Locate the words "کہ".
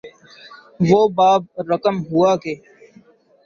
2.43-2.53